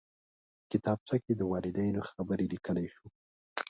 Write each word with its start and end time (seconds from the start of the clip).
کتابچه 0.71 1.15
کې 1.23 1.33
د 1.35 1.41
والدینو 1.51 2.01
خبرې 2.09 2.45
لیکلی 2.53 2.87
شو 2.93 3.05